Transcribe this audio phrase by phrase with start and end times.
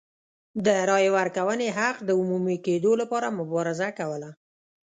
[0.65, 4.29] د رایې ورکونې حق د عمومي کېدو لپاره مبارزه کوله.